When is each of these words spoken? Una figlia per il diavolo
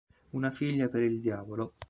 Una 0.31 0.49
figlia 0.49 0.89
per 0.89 1.03
il 1.03 1.19
diavolo 1.21 1.75